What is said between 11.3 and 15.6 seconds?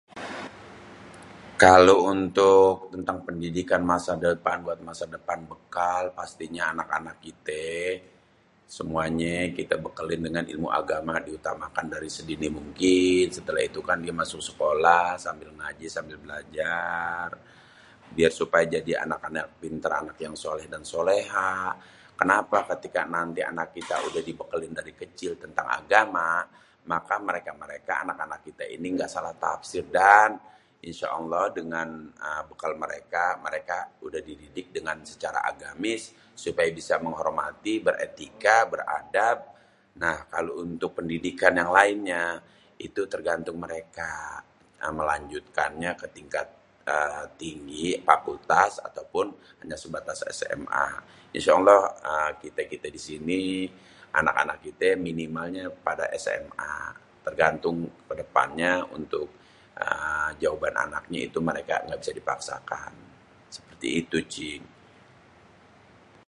utamakan dari sedini mungkin, setelah itu kan dia masuk sekolah sambil